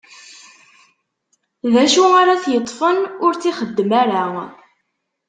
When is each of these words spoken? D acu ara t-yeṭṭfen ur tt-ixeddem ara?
D 1.71 1.73
acu 1.83 2.03
ara 2.21 2.41
t-yeṭṭfen 2.43 2.97
ur 3.25 3.33
tt-ixeddem 3.35 3.91
ara? 4.01 4.23